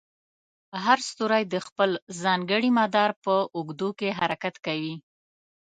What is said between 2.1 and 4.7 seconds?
ځانګړي مدار په اوږدو کې حرکت